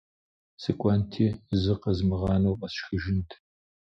[0.61, 1.25] Сыкӏуэнти
[1.61, 3.29] зы къэзмыгъанэу фӏэсшхыжынт.